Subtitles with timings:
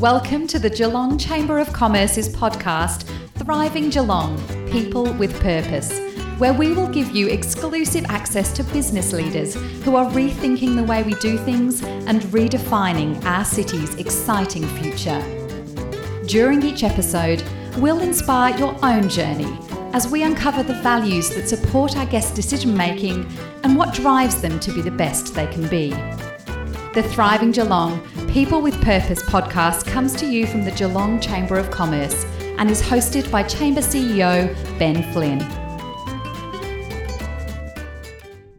[0.00, 3.02] Welcome to the Geelong Chamber of Commerce's podcast,
[3.34, 4.38] Thriving Geelong
[4.70, 6.00] People with Purpose,
[6.38, 11.02] where we will give you exclusive access to business leaders who are rethinking the way
[11.02, 15.20] we do things and redefining our city's exciting future.
[16.26, 17.44] During each episode,
[17.76, 19.54] we'll inspire your own journey
[19.92, 23.30] as we uncover the values that support our guests' decision making
[23.64, 25.94] and what drives them to be the best they can be.
[26.92, 31.70] The Thriving Geelong People with Purpose podcast comes to you from the Geelong Chamber of
[31.70, 32.24] Commerce
[32.58, 35.38] and is hosted by Chamber CEO Ben Flynn.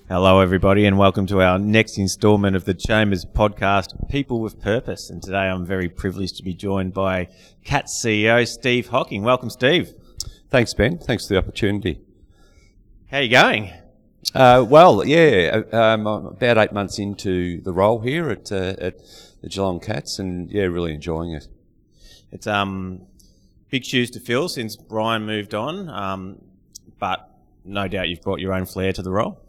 [0.08, 5.10] Hello, everybody, and welcome to our next instalment of the Chambers podcast, People with Purpose.
[5.10, 7.28] And today I'm very privileged to be joined by
[7.66, 9.24] CATS CEO Steve Hocking.
[9.24, 9.94] Welcome, Steve.
[10.50, 11.00] Thanks, Ben.
[11.00, 12.00] Thanks for the opportunity.
[13.10, 13.81] How are you going?
[14.36, 18.76] Uh, well, yeah, uh, um, I'm about eight months into the role here at, uh,
[18.80, 19.00] at
[19.42, 21.48] the Geelong Cats, and yeah, really enjoying it.
[22.32, 23.02] It's um,
[23.70, 26.42] big shoes to fill since Brian moved on, um,
[27.00, 27.30] but
[27.66, 29.42] no doubt you've brought your own flair to the role.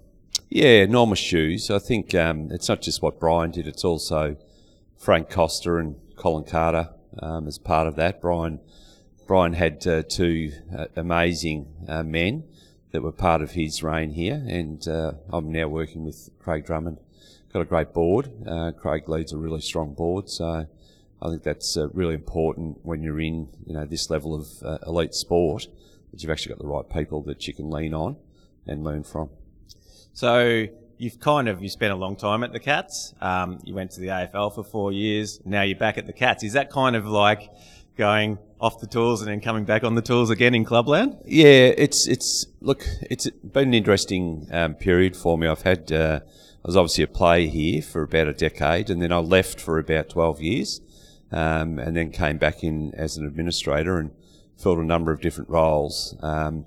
[0.49, 1.71] Yeah, enormous shoes.
[1.71, 4.37] I think um, it's not just what Brian did; it's also
[4.99, 6.89] Frank Costa and Colin Carter
[7.21, 8.21] um, as part of that.
[8.21, 8.59] Brian
[9.27, 12.45] Brian had uh, two uh, amazing uh, men
[12.93, 16.99] that were part of his reign here, and uh, I'm now working with Craig Drummond.
[17.53, 18.31] Got a great board.
[18.47, 20.67] Uh, Craig leads a really strong board, so
[21.21, 24.79] I think that's uh, really important when you're in you know this level of uh,
[24.87, 25.67] elite sport
[26.11, 28.17] that you've actually got the right people that you can lean on
[28.67, 29.31] and learn from.
[30.13, 30.67] So
[30.99, 33.15] you've kind of you spent a long time at the Cats.
[33.21, 35.41] Um, you went to the AFL for four years.
[35.45, 36.45] Now you're back at the Cats.
[36.45, 37.51] Is that kind of like
[37.97, 41.19] going off the tools and then coming back on the tools again in clubland?
[41.27, 45.49] Yeah, it's it's look, it's been an interesting um, period for me.
[45.49, 49.13] I've had uh, I was obviously a player here for about a decade, and then
[49.13, 50.81] I left for about twelve years,
[51.33, 54.13] um, and then came back in as an administrator and
[54.57, 56.15] filled a number of different roles.
[56.23, 56.65] Um,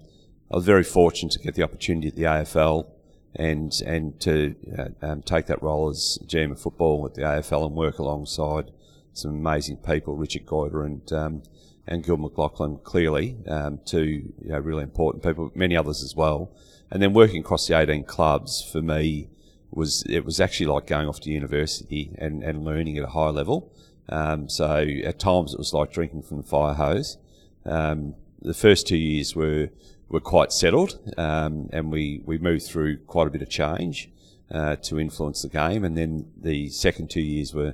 [0.51, 2.87] I was very fortunate to get the opportunity at the AFL
[3.35, 7.67] and and to uh, um, take that role as GM of football at the AFL
[7.67, 8.71] and work alongside
[9.13, 11.43] some amazing people, Richard Goyder and um,
[11.87, 16.51] and Gil McLachlan, clearly, um, two you know, really important people, many others as well.
[16.89, 19.29] And then working across the 18 clubs for me
[19.71, 23.29] was it was actually like going off to university and, and learning at a high
[23.29, 23.71] level.
[24.07, 27.17] Um, so at times it was like drinking from the fire hose.
[27.65, 29.69] Um, the first two years were
[30.07, 34.09] were quite settled, um, and we, we moved through quite a bit of change
[34.51, 35.83] uh, to influence the game.
[35.83, 37.73] And then the second two years were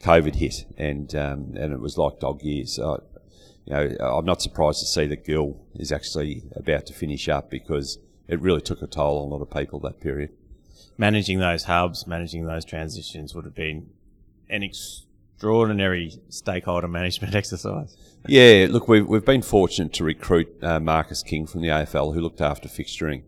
[0.00, 2.74] COVID hit, and um, and it was like dog years.
[2.74, 3.02] So,
[3.64, 7.50] you know, I'm not surprised to see that Gil is actually about to finish up
[7.50, 10.30] because it really took a toll on a lot of people that period.
[10.98, 13.90] Managing those hubs, managing those transitions would have been
[14.48, 17.96] an extraordinary stakeholder management exercise.
[18.26, 22.20] Yeah, look, we've, we've been fortunate to recruit uh, Marcus King from the AFL, who
[22.20, 23.22] looked after fixturing,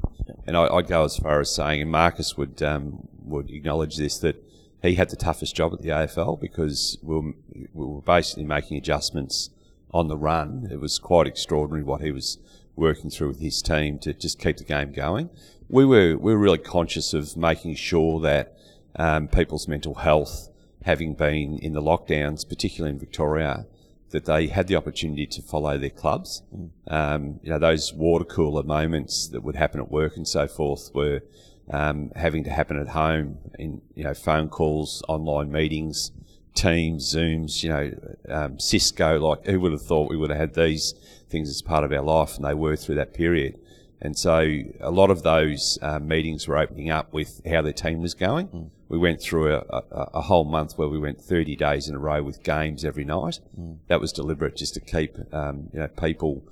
[0.46, 4.18] and I, would go as far as saying, and Marcus would um, would acknowledge this
[4.18, 4.42] that
[4.82, 7.32] he had the toughest job at the AFL because we were,
[7.72, 9.50] we were basically making adjustments
[9.94, 10.68] on the run.
[10.70, 12.38] It was quite extraordinary what he was
[12.76, 15.30] working through with his team to just keep the game going.
[15.68, 18.56] We were we were really conscious of making sure that
[18.96, 20.50] um, people's mental health,
[20.82, 23.66] having been in the lockdowns, particularly in Victoria,
[24.10, 26.42] that they had the opportunity to follow their clubs.
[26.54, 26.70] Mm.
[26.88, 30.90] Um, you know, those water cooler moments that would happen at work and so forth
[30.92, 31.22] were
[31.70, 36.10] um, having to happen at home in you know phone calls, online meetings,
[36.54, 37.92] Teams, Zooms, you know,
[38.28, 39.18] um, Cisco.
[39.18, 40.94] Like who would have thought we would have had these
[41.28, 43.58] things as part of our life, and they were through that period.
[44.00, 44.46] And so
[44.80, 48.48] a lot of those um, meetings were opening up with how their team was going.
[48.48, 48.70] Mm.
[48.88, 51.98] We went through a, a, a, whole month where we went 30 days in a
[51.98, 53.40] row with games every night.
[53.58, 53.78] Mm.
[53.88, 56.46] That was deliberate just to keep um, you know people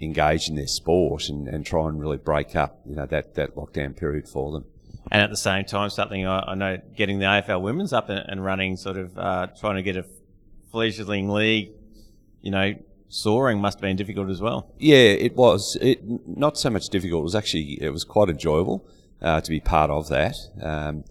[0.00, 3.54] engaged in their sport and, and try and really break up, you know, that, that
[3.54, 4.64] lockdown period for them.
[5.10, 8.24] And at the same time, something I, I know getting the AFL women's up and,
[8.28, 10.04] and running, sort of uh, trying to get a
[10.72, 11.70] fledgling league,
[12.42, 12.74] you know,
[13.08, 14.72] soaring must have been difficult as well.
[14.78, 15.76] Yeah, it was.
[15.80, 17.20] It not so much difficult.
[17.20, 18.86] It was actually it was quite enjoyable
[19.22, 20.36] uh, to be part of that.
[20.60, 21.04] Um,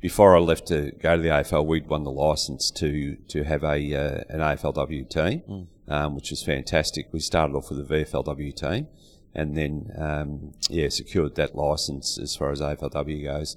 [0.00, 3.62] before I left to go to the AFL, we'd won the license to to have
[3.62, 5.66] a uh, an AFLW team, mm.
[5.88, 7.08] um, which was fantastic.
[7.12, 8.88] We started off with a VFLW team,
[9.34, 13.56] and then um, yeah, secured that license as far as AFLW goes.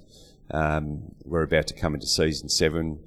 [0.50, 3.00] Um, we're about to come into season seven,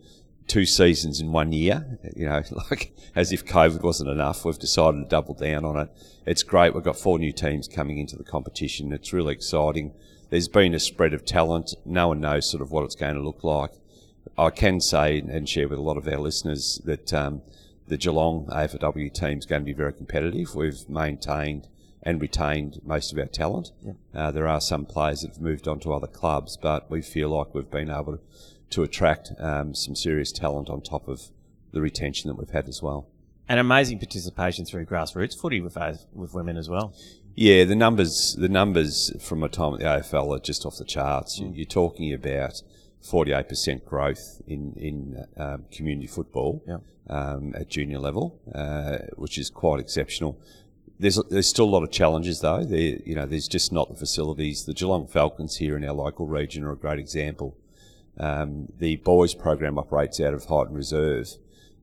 [0.48, 2.00] two seasons in one year.
[2.16, 2.42] You know,
[2.72, 5.90] like as if COVID wasn't enough, we've decided to double down on it.
[6.26, 6.74] It's great.
[6.74, 8.92] We've got four new teams coming into the competition.
[8.92, 9.94] It's really exciting
[10.30, 11.74] there's been a spread of talent.
[11.86, 13.72] No one knows sort of what it's going to look like.
[14.38, 17.42] I can say and share with a lot of our listeners that um,
[17.88, 20.54] the Geelong AFLW team is going to be very competitive.
[20.54, 21.68] We've maintained
[22.08, 23.72] and retained most of our talent.
[23.86, 23.94] Yeah.
[24.20, 27.30] Uh, there are some players that have moved on to other clubs, but we feel
[27.38, 28.20] like we've been able to,
[28.76, 31.20] to attract um, some serious talent on top of
[31.74, 33.08] the retention that we've had as well.
[33.50, 36.94] And amazing participation through grassroots footy with uh, with women as well.
[37.36, 40.86] Yeah, the numbers the numbers from my time at the AFL are just off the
[40.86, 41.40] charts.
[41.40, 42.62] You- You're talking about
[43.04, 46.80] 48% growth in in um, community football Yeah.
[47.10, 50.38] um, at junior level, uh, which is quite exceptional.
[51.00, 52.64] There's there's still a lot of challenges though.
[52.64, 54.66] There you know there's just not the facilities.
[54.66, 57.56] The Geelong Falcons here in our local region are a great example.
[58.20, 61.28] Um, the boys program operates out of Highton Reserve,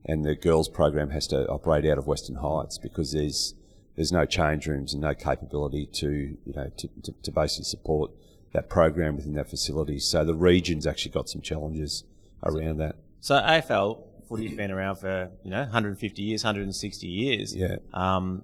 [0.03, 3.53] and the girls program has to operate out of Western Heights because there's
[3.95, 8.11] there's no change rooms and no capability to you know to, to, to basically support
[8.51, 9.99] that program within that facility.
[9.99, 12.03] So the region's actually got some challenges
[12.43, 12.95] around that.
[13.21, 17.55] So AFL footy's been around for you know 150 years, 160 years.
[17.55, 17.77] Yeah.
[17.93, 18.43] Um,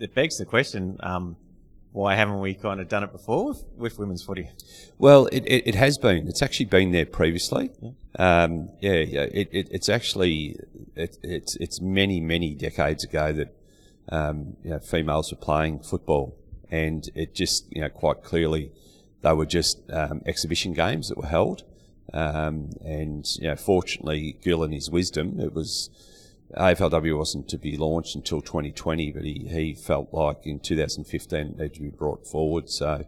[0.00, 1.36] it begs the question: um,
[1.92, 4.50] Why haven't we kind of done it before with, with women's footy?
[4.98, 6.26] Well, it, it, it has been.
[6.26, 7.70] It's actually been there previously.
[8.18, 9.26] Um, yeah, yeah.
[9.32, 10.56] It, it, it's actually
[10.96, 13.54] it, it's it's many many decades ago that
[14.10, 16.36] um, you know, females were playing football,
[16.70, 18.72] and it just you know quite clearly
[19.22, 21.62] they were just um, exhibition games that were held.
[22.12, 25.90] Um, and you know, fortunately, Gil and his wisdom, it was
[26.56, 31.56] AFLW wasn't to be launched until 2020, but he, he felt like in 2015 it
[31.56, 32.68] needed to be brought forward.
[32.68, 33.06] So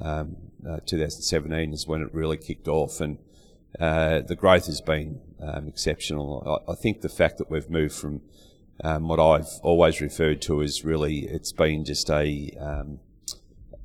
[0.00, 0.36] um,
[0.66, 3.18] uh, 2017 is when it really kicked off, and
[3.78, 6.62] uh, the growth has been um, exceptional.
[6.68, 8.22] I, I think the fact that we've moved from
[8.82, 13.00] um, what I've always referred to as really, it's been just a, um,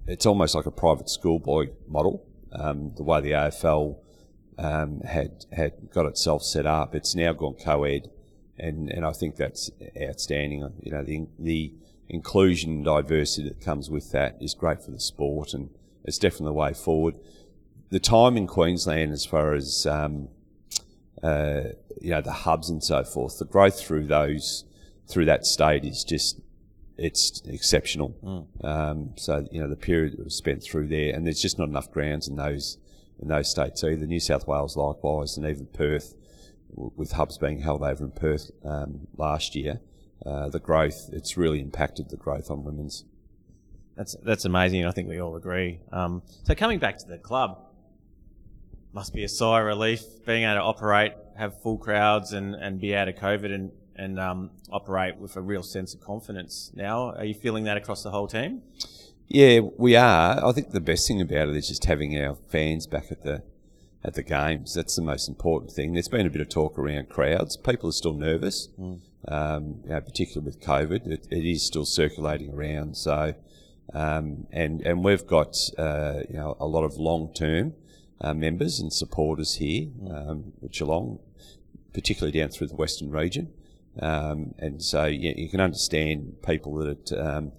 [0.08, 2.26] it's almost like a private schoolboy model.
[2.54, 3.98] Um, the way the AFL
[4.58, 8.10] um, had had got itself set up, it's now gone co-ed,
[8.58, 9.70] and and I think that's
[10.02, 10.72] outstanding.
[10.82, 11.74] You know, the the
[12.08, 15.70] inclusion and diversity that comes with that is great for the sport, and
[16.04, 17.16] it's definitely the way forward.
[17.90, 20.30] The time in Queensland, as far as um,
[21.24, 21.62] uh,
[22.02, 24.66] you know, the hubs and so forth, the growth through those
[25.08, 26.40] through that state is just
[26.98, 28.16] it's exceptional.
[28.64, 31.68] Um, so you know, the period that was spent through there, and there's just not
[31.68, 32.78] enough grounds in those
[33.20, 34.06] in those states either.
[34.06, 36.16] New South Wales likewise, and even Perth,
[36.76, 39.80] with hubs being held over in Perth um, last year.
[40.26, 43.06] Uh, the growth, it's really impacted the growth on women's.
[43.96, 45.80] That's that's amazing, and I think we all agree.
[45.92, 47.60] Um, so coming back to the club,
[48.94, 52.80] must be a sigh of relief being able to operate, have full crowds, and, and
[52.80, 56.72] be out of COVID and and um, operate with a real sense of confidence.
[56.74, 58.62] Now, are you feeling that across the whole team?
[59.28, 60.46] Yeah, we are.
[60.46, 63.44] I think the best thing about it is just having our fans back at the
[64.06, 64.76] at the games.
[64.76, 65.94] That's the most important thing.
[65.94, 67.58] There's been a bit of talk around crowds.
[67.58, 68.70] People are still nervous,
[69.28, 71.08] um, you know, particularly with COVID.
[71.08, 72.96] It, it is still circulating around.
[72.96, 73.34] So,
[73.94, 77.74] um, and and we've got uh, you know a lot of long term
[78.22, 81.20] uh, members and supporters here um, at Geelong,
[81.92, 83.52] particularly down through the Western region.
[84.00, 87.54] Um, and so yeah, you can understand people that um,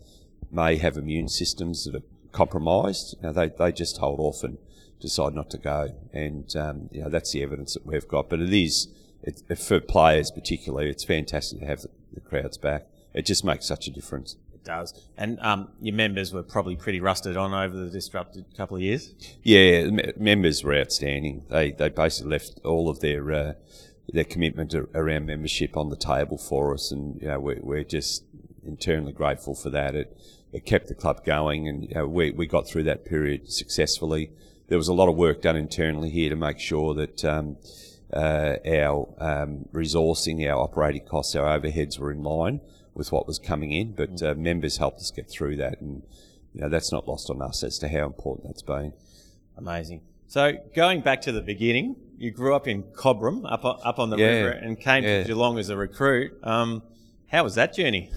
[0.53, 3.17] may have immune systems that are compromised.
[3.21, 4.59] You know, they, they just hold off and
[5.07, 5.89] decide not to go.
[6.13, 8.29] And, um, you know, that's the evidence that we've got.
[8.29, 8.89] But it is,
[9.23, 11.83] it, for players particularly, it's fantastic to have
[12.13, 12.87] the, crowds back.
[13.15, 14.37] It just makes such a difference.
[14.53, 14.95] It does.
[15.17, 19.15] And um, your members were probably pretty rusted on over the disrupted couple of years.
[19.43, 21.45] Yeah, members were outstanding.
[21.51, 23.53] They they basically left all of their uh,
[24.09, 27.85] their commitment a- around membership on the table for us, and you know we're, we're
[27.85, 28.25] just
[28.65, 29.95] internally grateful for that.
[29.95, 30.17] It
[30.53, 34.31] it kept the club going, and you know, we we got through that period successfully.
[34.69, 37.25] There was a lot of work done internally here to make sure that.
[37.25, 37.57] Um,
[38.13, 42.61] uh, our um, resourcing, our operating costs, our overheads were in line
[42.95, 46.03] with what was coming in, but uh, members helped us get through that, and
[46.55, 48.93] you know that's not lost on us as to how important that's been.
[49.57, 50.03] Amazing.
[50.29, 54.11] So going back to the beginning, you grew up in Cobram, up on, up on
[54.11, 54.27] the Yeah.
[54.27, 55.23] river, and came Yeah.
[55.23, 56.39] to Geelong as a recruit.
[56.45, 56.85] Um,
[57.27, 58.11] how was that journey?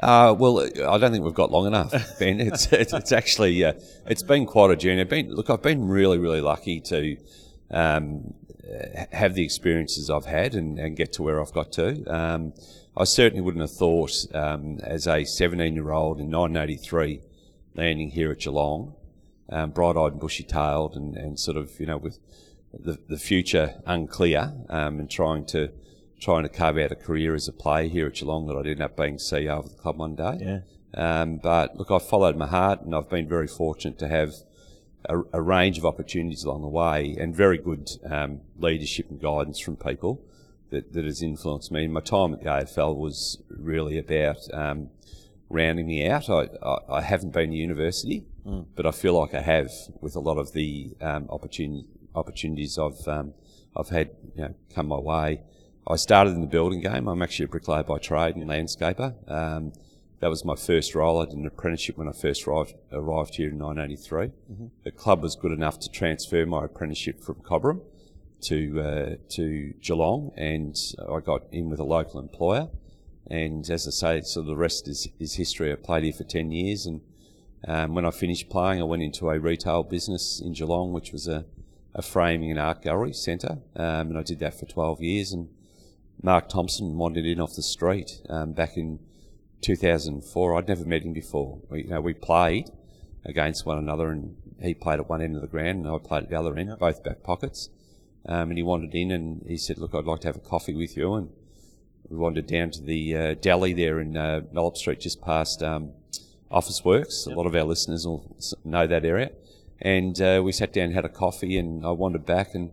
[0.00, 2.40] Uh, well, I don't think we've got long enough, Ben.
[2.48, 3.72] It's it's, it's actually uh,
[4.06, 5.00] it's been quite a journey.
[5.00, 7.16] I've been look, I've been really really lucky to
[7.70, 8.34] um,
[9.12, 12.04] have the experiences I've had and, and get to where I've got to.
[12.06, 12.52] Um,
[12.96, 17.20] I certainly wouldn't have thought um, as a 17 year old in 1983
[17.74, 18.94] landing here at Geelong,
[19.50, 22.18] um, bright eyed and bushy tailed, and, and sort of you know with
[22.72, 25.72] the, the future unclear um, and trying to
[26.20, 28.82] trying to carve out a career as a player here at Geelong that I'd end
[28.82, 30.38] up being CEO of the club one day.
[30.40, 30.60] Yeah.
[30.94, 34.34] Um, but look, I've followed my heart and I've been very fortunate to have
[35.04, 39.58] a, a range of opportunities along the way and very good um, leadership and guidance
[39.58, 40.22] from people
[40.70, 41.86] that, that has influenced me.
[41.86, 44.90] My time at the AFL was really about um,
[45.48, 46.28] rounding me out.
[46.28, 48.66] I, I, I, haven't been to university, mm.
[48.74, 49.70] but I feel like I have
[50.00, 53.34] with a lot of the um, opportun- opportunities I've um,
[53.76, 55.42] I've had you know, come my way.
[55.90, 57.08] I started in the building game.
[57.08, 59.14] I'm actually a bricklayer by trade and landscaper.
[59.30, 59.72] Um,
[60.20, 61.22] that was my first role.
[61.22, 64.26] I did an apprenticeship when I first arrived, arrived here in 1983.
[64.26, 64.66] Mm-hmm.
[64.84, 67.80] The club was good enough to transfer my apprenticeship from Cobram
[68.42, 70.76] to uh, to Geelong, and
[71.10, 72.68] I got in with a local employer.
[73.30, 75.72] And as I say, so the rest is, is history.
[75.72, 77.00] I played here for 10 years, and
[77.66, 81.28] um, when I finished playing, I went into a retail business in Geelong, which was
[81.28, 81.44] a,
[81.94, 85.32] a framing and art gallery centre, um, and I did that for 12 years.
[85.32, 85.48] And
[86.22, 88.98] Mark Thompson wandered in off the street um, back in
[89.60, 90.56] 2004.
[90.56, 91.60] I'd never met him before.
[91.70, 92.70] We, you know, we played
[93.24, 96.24] against one another, and he played at one end of the ground, and I played
[96.24, 97.68] at the other end, both back pockets.
[98.26, 100.74] Um, and he wandered in, and he said, "Look, I'd like to have a coffee
[100.74, 101.30] with you." And
[102.08, 105.92] we wandered down to the uh, deli there in uh, Malop Street, just past um,
[106.50, 107.26] Officeworks.
[107.26, 107.34] Yep.
[107.34, 109.30] A lot of our listeners will know that area.
[109.80, 112.72] And uh, we sat down, and had a coffee, and I wandered back, and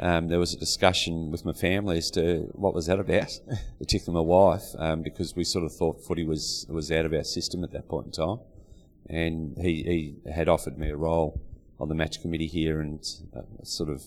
[0.00, 3.38] um, there was a discussion with my family as to what was that about,
[3.78, 7.22] particularly my wife, um, because we sort of thought footy was was out of our
[7.22, 8.40] system at that point in time,
[9.08, 11.40] and he, he had offered me a role
[11.78, 14.02] on the match committee here, and uh, sort of,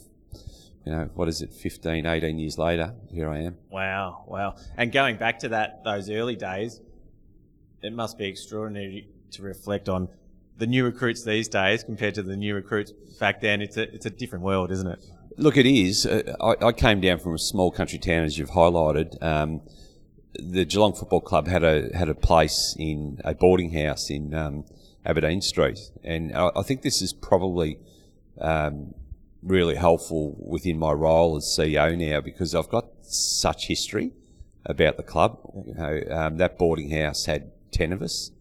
[0.85, 3.57] you know, what is it, 15, 18 years later, here I am.
[3.69, 4.55] Wow, wow!
[4.75, 6.81] And going back to that those early days,
[7.81, 10.09] it must be extraordinary to reflect on
[10.57, 13.61] the new recruits these days compared to the new recruits back then.
[13.61, 14.99] It's a it's a different world, isn't it?
[15.39, 16.07] Look, it is.
[16.07, 19.21] Uh, I, I, came down from a small country town, as you've highlighted.
[19.21, 19.61] Um,
[20.33, 24.65] the Geelong Football Club had a had a place in a boarding house in um,
[25.05, 27.77] Aberdeen Street, and I, I, think this is probably
[28.41, 28.95] um,
[29.43, 34.13] really helpful within my role as CEO now because I've got such history
[34.65, 35.39] about the club.
[35.67, 38.31] You know, um, that boarding house had ten of us.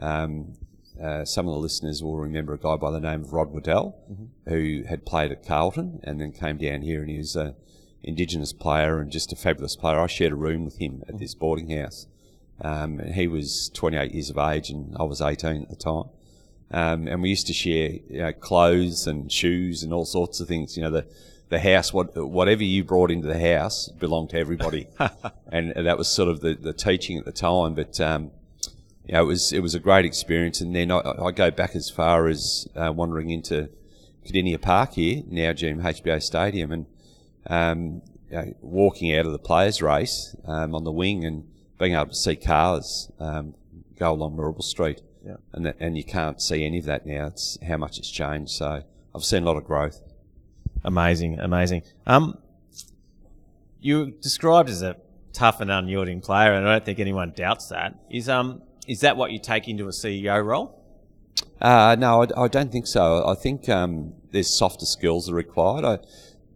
[0.00, 0.54] Um,
[1.02, 3.96] uh, some of the listeners will remember a guy by the name of Rod Waddell,
[4.10, 4.50] mm-hmm.
[4.50, 7.54] who had played at Carlton and then came down here, and he was an
[8.02, 9.98] Indigenous player and just a fabulous player.
[9.98, 11.18] I shared a room with him at mm-hmm.
[11.18, 12.06] this boarding house.
[12.60, 16.04] Um, he was 28 years of age, and I was 18 at the time.
[16.72, 20.48] Um, and we used to share you know, clothes and shoes and all sorts of
[20.48, 20.76] things.
[20.76, 21.06] You know, the
[21.48, 24.86] the house, what, whatever you brought into the house, belonged to everybody,
[25.52, 27.74] and that was sort of the, the teaching at the time.
[27.74, 28.30] But um,
[29.06, 30.60] you know, it was it was a great experience.
[30.60, 33.68] And then I, I go back as far as uh, wandering into
[34.24, 36.86] Kardinia Park here, now GMHBA Stadium, and
[37.46, 41.94] um, you know, walking out of the players' race um, on the wing and being
[41.94, 43.54] able to see cars um,
[43.98, 45.02] go along Moorabool Street.
[45.24, 45.36] Yeah.
[45.52, 47.26] And, that, and you can't see any of that now.
[47.26, 48.52] It's how much it's changed.
[48.52, 48.82] So
[49.14, 50.00] I've seen a lot of growth.
[50.84, 51.82] Amazing, amazing.
[52.06, 52.38] Um,
[53.80, 54.96] you described as a
[55.32, 57.94] tough and unyielding player, and I don't think anyone doubts that.
[58.10, 60.76] Is um is that what you take into a CEO role?
[61.60, 63.26] Uh, no, I, I, don't think so.
[63.26, 65.84] I think um, there's softer skills that are required.
[65.84, 65.98] I,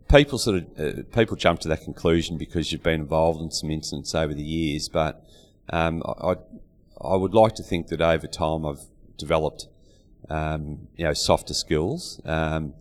[0.08, 3.70] people sort of uh, people jump to that conclusion because you've been involved in some
[3.70, 5.24] incidents over the years, but
[5.70, 6.36] um, I,
[7.00, 8.82] I would like to think that over time I've
[9.16, 9.68] developed
[10.30, 12.74] um, you know softer skills, um,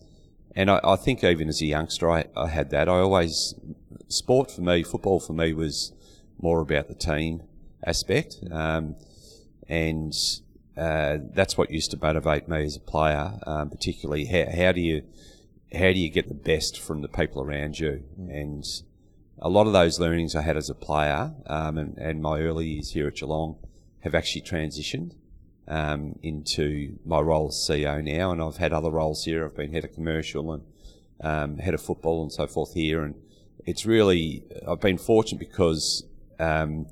[0.56, 2.88] and I, I, think even as a youngster I, I, had that.
[2.88, 3.56] I always
[4.08, 5.92] sport for me, football for me was
[6.40, 7.44] more about the team
[7.86, 8.38] aspect.
[8.52, 8.96] Um,
[9.68, 10.14] and
[10.78, 14.82] uh, that's what used to motivate me as a player, um, particularly how, how, do
[14.82, 15.04] you
[15.72, 18.04] how do you get the best from the people around you?
[18.20, 18.42] Mm.
[18.42, 18.66] And
[19.40, 22.68] a lot of those learnings I had as a player um, and, and, my early
[22.68, 23.58] years here at Geelong
[24.02, 25.16] have actually transitioned
[25.68, 29.46] um, into my role as CEO now, and I've had other roles here.
[29.46, 30.64] I've been head of commercial and
[31.22, 33.16] um, head of football and so forth here, and
[33.66, 36.04] it's really I've been fortunate because
[36.40, 36.88] um,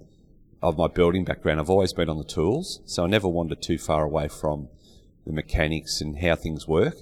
[0.62, 3.78] of my building background, I've always been on the tools, so I never wandered too
[3.78, 4.70] far away from
[5.26, 6.96] the mechanics and how things work.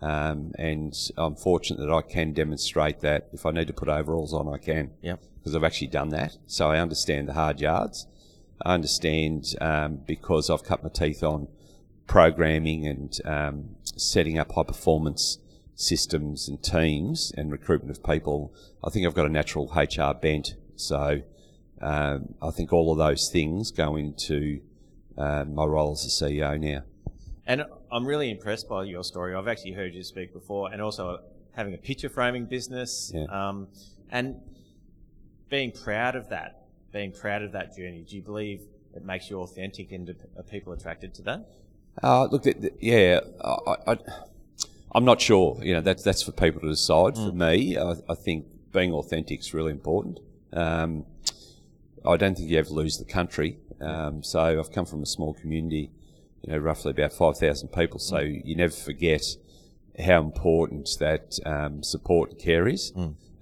[0.00, 4.32] Um, and I'm fortunate that I can demonstrate that if I need to put overalls
[4.32, 4.92] on, I can.
[5.02, 5.22] Yep.
[5.38, 6.36] Because I've actually done that.
[6.46, 8.06] So I understand the hard yards.
[8.62, 11.48] I understand um, because I've cut my teeth on
[12.06, 15.38] programming and um, setting up high performance
[15.74, 18.52] systems and teams and recruitment of people.
[18.84, 20.54] I think I've got a natural HR bent.
[20.76, 21.22] So
[21.80, 24.60] um, I think all of those things go into
[25.16, 26.82] uh, my role as a CEO now.
[27.46, 29.34] And I'm really impressed by your story.
[29.34, 31.20] I've actually heard you speak before, and also
[31.52, 33.24] having a picture framing business, yeah.
[33.30, 33.68] um,
[34.10, 34.36] and
[35.48, 38.04] being proud of that, being proud of that journey.
[38.06, 38.62] Do you believe
[38.94, 41.48] it makes you authentic, and are people attracted to that?
[42.02, 43.96] Uh, look, th- th- yeah, I,
[44.94, 45.58] am not sure.
[45.62, 47.14] You know, that's that's for people to decide.
[47.14, 47.28] Mm.
[47.30, 50.20] For me, I, I think being authentic is really important
[50.52, 51.06] Um,
[52.08, 53.58] I don't think you ever lose the country.
[53.80, 55.90] Um, so I've come from a small community,
[56.42, 57.98] you know, roughly about 5,000 people.
[58.00, 59.22] So you never forget
[59.98, 62.92] how important that um, support and care is.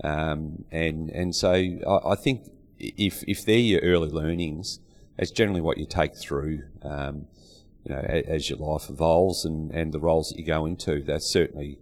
[0.05, 4.81] Um, and and so I, I think if if they're your early learnings,
[5.19, 6.65] it's generally what you take through.
[6.83, 7.27] Um,
[7.85, 11.03] you know, a- as your life evolves and, and the roles that you go into,
[11.03, 11.79] that's certainly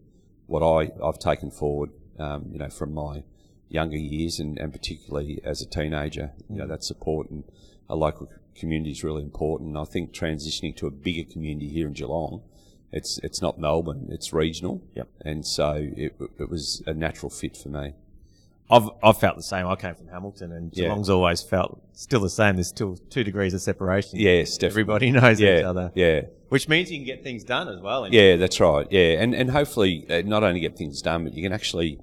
[0.46, 3.24] what I, I've taken forward, um, you know, from my
[3.68, 6.32] younger years and, and particularly as a teenager.
[6.48, 7.44] You know, that support and
[7.88, 9.70] a local community is really important.
[9.70, 12.42] And I think transitioning to a bigger community here in Geelong,
[12.92, 14.82] it's it's not Melbourne, it's regional.
[14.94, 15.08] Yep.
[15.24, 17.94] And so it, it was a natural fit for me.
[18.70, 19.66] I've, I've felt the same.
[19.66, 20.84] I came from Hamilton, and Yeah.
[20.84, 22.54] Geelong's always felt still the same.
[22.54, 24.18] There's still two degrees of separation.
[24.18, 24.68] Yes, definitely.
[24.68, 25.92] Everybody knows Yeah, each other.
[25.94, 26.22] yeah.
[26.48, 28.08] Which means you can get things done as well.
[28.10, 28.86] Yeah, that's right.
[28.90, 31.98] Yeah, and and hopefully uh, not only get things done, but you can actually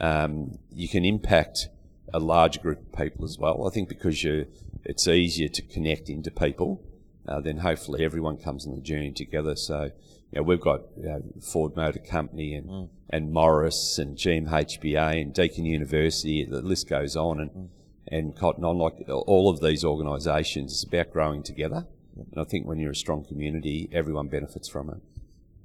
[0.00, 1.68] um, you can impact
[2.12, 3.66] a large group of people as well.
[3.66, 4.46] I think because you
[4.84, 6.82] it's easier to connect into people,
[7.28, 9.54] uh, then hopefully everyone comes on the journey together.
[9.56, 9.90] So
[10.32, 15.34] you know, we've got you know, Ford Motor Company and and Morris and GMHBA and
[15.34, 16.44] Deakin University.
[16.44, 17.70] The list goes on and.
[18.08, 21.86] And Cotton On, like all of these organisations, it's about growing together.
[22.16, 24.96] And I think when you're a strong community, everyone benefits from it.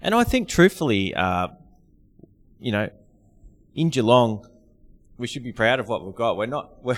[0.01, 1.49] And I think, truthfully, uh,
[2.59, 2.89] you know,
[3.77, 4.45] in Geelong,
[5.17, 6.35] we should be proud of what we've got.
[6.35, 6.83] We're not.
[6.83, 6.97] We're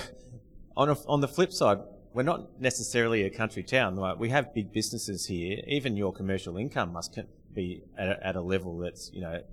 [0.75, 1.79] on a, on the flip side,
[2.13, 3.97] we're not necessarily a country town.
[3.97, 5.59] Like, we have big businesses here.
[5.67, 7.19] Even your commercial income must
[7.53, 9.43] be at a, at a level that's you know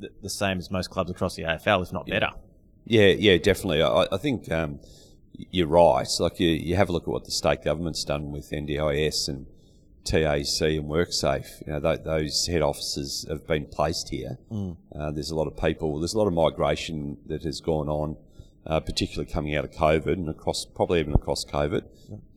[0.00, 2.30] the, the same as most clubs across the AFL, if not better.
[2.84, 3.82] Yeah, yeah, definitely.
[3.82, 4.80] I, I think um,
[5.32, 6.08] you're right.
[6.18, 9.46] Like you, you have a look at what the state government's done with NDIS and
[10.04, 11.66] TAC and WorkSafe.
[11.66, 14.38] You know, th- those head offices have been placed here.
[14.94, 15.98] Uh, there's a lot of people.
[15.98, 18.16] There's a lot of migration that has gone on,
[18.66, 21.84] uh, particularly coming out of COVID and across, probably even across COVID,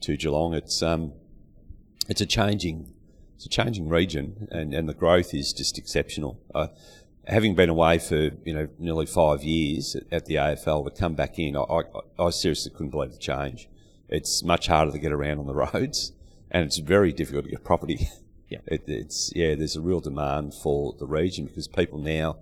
[0.01, 0.53] to Geelong.
[0.53, 1.13] It's um,
[2.09, 2.93] it's a changing
[3.35, 6.39] it's a changing region, and, and the growth is just exceptional.
[6.55, 6.67] Uh,
[7.27, 11.15] having been away for you know nearly five years at, at the AFL, to come
[11.15, 11.81] back in, I, I,
[12.19, 13.67] I seriously couldn't believe the change.
[14.07, 16.13] It's much harder to get around on the roads,
[16.53, 18.09] and it's very difficult to get property.
[18.49, 18.59] Yeah.
[18.67, 22.37] It, it's yeah, there's a real demand for the region because people now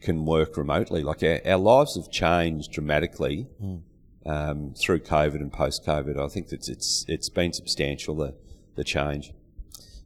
[0.00, 1.02] can work remotely.
[1.02, 3.48] Like our, our lives have changed dramatically
[4.24, 6.16] um, through COVID and post COVID.
[6.16, 8.36] I think that it's it's been substantial the
[8.76, 9.32] the change.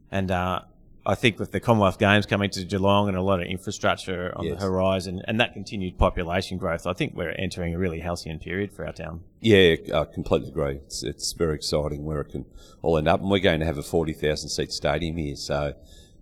[0.09, 0.61] And uh,
[1.05, 4.45] I think with the Commonwealth Games coming to Geelong and a lot of infrastructure on
[4.45, 4.59] Yes.
[4.59, 8.71] the horizon and that continued population growth, I think we're entering a really halcyon period
[8.71, 9.21] for our town.
[9.41, 10.75] Yeah, I completely agree.
[10.75, 12.45] It's, it's very exciting where it can
[12.81, 15.73] all end up, and we're going to have a forty thousand seat stadium here, so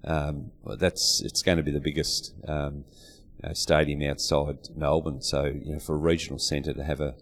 [0.04, 2.86] um, that's it's going to be the biggest um,
[3.44, 5.22] know, stadium outside Melbourne.
[5.22, 7.15] So you know, for a regional centre to have a,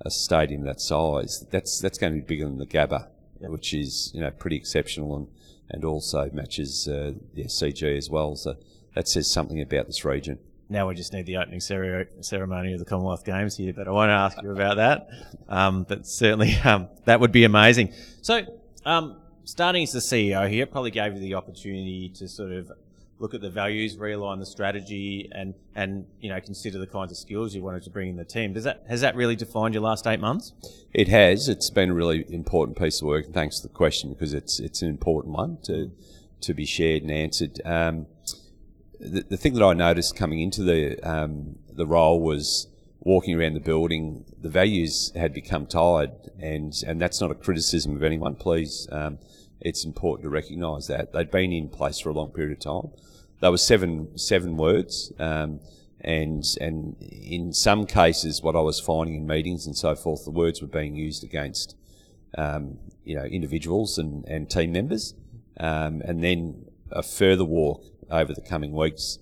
[0.00, 3.08] a stadium that size, that's that's going to be bigger than the Gabba,
[3.40, 5.28] which is you know pretty exceptional and
[5.70, 8.36] and also matches uh, the SCG as well.
[8.36, 8.56] So
[8.94, 10.38] that says something about this region.
[10.68, 14.10] Now we just need the opening ceremony of the Commonwealth Games here, but I won't
[14.10, 15.08] ask you about that.
[15.48, 17.92] Um, but certainly um, that would be amazing.
[18.22, 18.42] So,
[18.86, 22.72] um, starting as the CEO here, probably gave you the opportunity to sort of
[23.18, 27.18] look at the values, realign the strategy, and and you know consider the kinds of
[27.18, 28.52] skills you wanted to bring in the team.
[28.52, 30.52] Does that has that really defined your last eight months?
[30.92, 31.48] It has.
[31.48, 34.58] It's been a really important piece of work, and thanks for the question because it's
[34.58, 35.90] it's an important one to
[36.42, 37.60] to be shared and answered.
[37.64, 38.06] Um,
[38.98, 42.68] the, the thing that I noticed coming into the um, the role was
[43.00, 44.24] walking around the building.
[44.40, 48.36] The values had become tired, and and that's not a criticism of anyone.
[48.36, 49.18] Please, um,
[49.64, 52.90] it's important to recognise that they'd been in place for a long period of time.
[53.40, 55.12] There were seven seven words.
[55.18, 55.60] Um,
[56.02, 60.30] and and in some cases, what I was finding in meetings and so forth, the
[60.30, 61.76] words were being used against
[62.36, 65.14] um, you know individuals and, and team members,
[65.58, 69.18] um, and then a further walk over the coming weeks.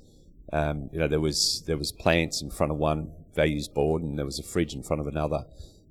[0.53, 4.19] Um, you know there was there was plants in front of one values board, and
[4.19, 5.45] there was a fridge in front of another,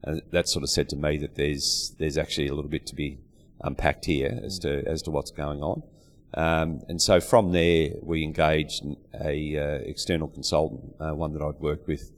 [0.04, 2.96] and that sort of said to me that there's there's actually a little bit to
[2.96, 3.20] be
[3.62, 5.84] unpacked here as to as to what's going on.
[6.34, 8.84] Um, and so from there, we engaged
[9.20, 12.12] a uh, external consultant, uh, one that I'd worked with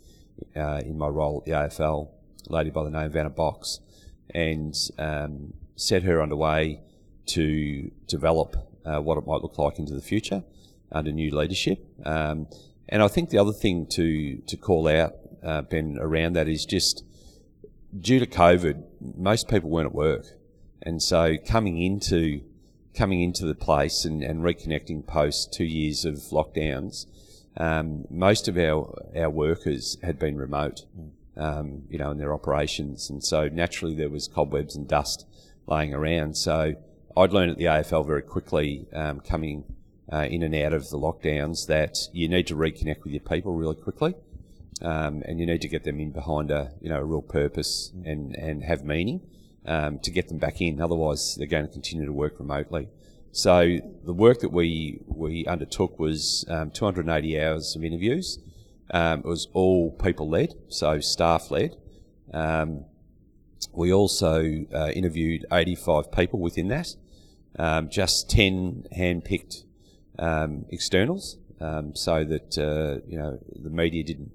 [0.56, 2.10] uh, in my role at the AFL,
[2.50, 3.80] a lady by the name of Anna Box,
[4.34, 6.82] and um, set her underway
[7.28, 10.44] to develop uh, what it might look like into the future
[10.92, 11.86] under new leadership.
[12.06, 12.48] Um,
[12.90, 16.66] and I think the other thing to to call out, uh, Ben, around that is
[16.66, 17.04] just
[17.98, 18.84] due to COVID,
[19.16, 20.26] most people weren't at work,
[20.84, 22.42] and so coming into
[22.94, 27.06] coming into the place and, and reconnecting post two years of lockdowns,
[27.58, 30.86] um, most of our our workers had been remote,
[31.38, 33.10] um, you know, in their operations.
[33.10, 35.26] And so naturally there was cobwebs and dust
[35.68, 36.36] laying around.
[36.38, 36.76] So
[37.16, 39.66] I'd learned at the AFL very quickly, um, coming
[40.12, 43.54] uh, in and out of the lockdowns, that you need to reconnect with your people
[43.54, 44.16] really quickly.
[44.82, 47.92] Um, and you need to get them in behind a you know a real purpose
[48.04, 49.22] and and have meaning
[49.66, 50.82] um, to get them back in.
[50.82, 52.90] Otherwise, they're going to continue to work remotely.
[53.32, 58.40] So the work that we we undertook was um, 280 hours of interviews.
[58.94, 61.78] Um, it was all people led, so staff led.
[62.34, 62.86] Um,
[63.74, 66.96] we also uh, interviewed 85 people within that,
[67.58, 69.64] um, just 10 hand-picked
[70.20, 71.38] um, externals,
[71.94, 74.32] so that uh, you know the media didn't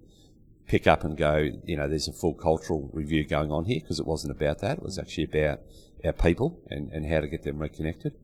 [0.66, 4.00] pick up and go, you know, there's a full cultural review going on here because
[4.00, 4.78] it wasn't about that.
[4.78, 5.60] It was actually about
[6.04, 8.14] our people and, and how to get them reconnected.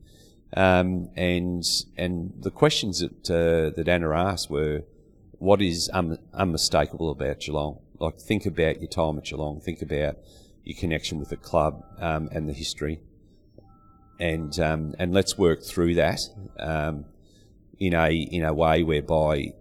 [0.55, 1.63] Um, and
[1.97, 4.83] and the questions that uh, that Anna asked were,
[5.39, 7.79] what is un- unmistakable about Geelong?
[7.99, 9.61] Like, think about your time at Geelong.
[9.61, 10.17] Think about
[10.63, 12.99] your connection with the club um, and the history,
[14.19, 16.19] and um, and let's work through that
[16.59, 17.05] um,
[17.79, 19.53] in a in a way whereby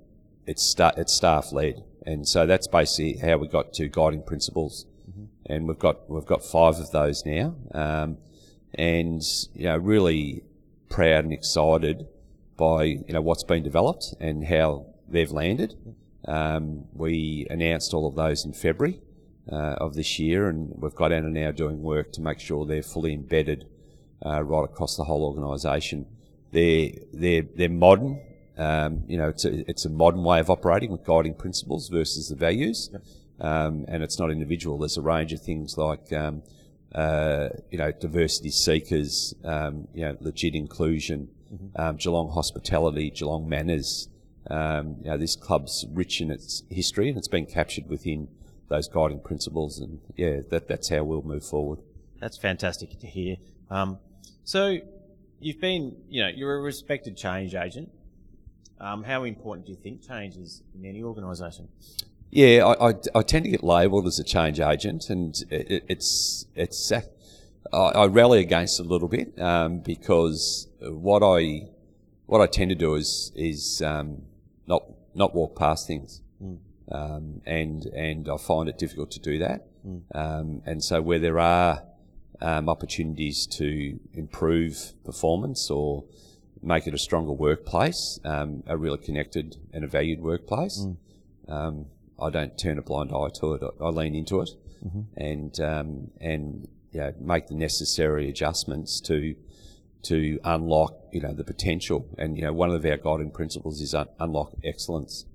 [0.47, 4.87] it's sta- it's staff led, and so that's basically how we got to guiding principles,
[5.09, 5.25] mm-hmm.
[5.47, 8.19] and we've got we've got five of those now, um,
[8.75, 9.23] and
[9.55, 10.43] you know really
[10.89, 12.07] proud and excited
[12.57, 15.75] by you know what's been developed and how they've landed.
[16.27, 19.01] Um, we announced all of those in February
[19.51, 22.83] uh, of this year, and we've got Anna now doing work to make sure they're
[22.83, 23.67] fully embedded
[24.25, 26.07] uh, right across the whole organisation.
[26.53, 28.21] They're they're they're modern.
[28.57, 32.29] Um, you know, it's a, it's a modern way of operating with guiding principles versus
[32.29, 33.03] the values, yep.
[33.41, 34.79] um, and it's not individual.
[34.79, 36.43] There's a range of things like um,
[36.95, 41.97] uh, you know diversity seekers, um, you know, legit inclusion, mm-hmm.
[41.97, 44.09] Geelong hospitality, Geelong manners.
[44.51, 48.29] Um, you know, this club's rich in its history, and it's been captured within
[48.69, 49.79] those guiding principles.
[49.79, 51.79] And yeah, that, that's how we'll move forward.
[52.21, 53.37] That's fantastic to hear.
[53.71, 53.99] Um,
[54.45, 54.79] so
[55.41, 57.91] you've been, you know, you're a respected change agent.
[58.83, 61.69] Um, how important do you think change is in any organisation?
[62.31, 66.47] Yeah, I, I, I, tend to get labelled as a change agent, and it, it's
[66.57, 71.69] it's I, I, rally against it a little bit um, because what I
[72.27, 74.23] what I tend to do is is um,
[74.67, 74.83] not
[75.15, 76.21] not walk past things.
[76.43, 76.59] Mm.
[76.91, 79.67] Um, and and I find it difficult to do that.
[79.87, 80.03] Mm.
[80.13, 81.85] Um, and so where there are
[82.41, 86.05] um, opportunities to improve performance or
[86.63, 90.87] make it a stronger workplace, um, a really connected and a valued workplace,
[91.49, 91.87] mm.
[92.23, 93.63] I don't turn a blind eye to it.
[93.63, 94.51] I, I lean into it,
[94.85, 95.01] mm-hmm.
[95.17, 99.35] and um, and you know, make the necessary adjustments to
[100.05, 102.07] to unlock you know the potential.
[102.17, 105.27] And you know one of our guiding principles is un- unlock excellence.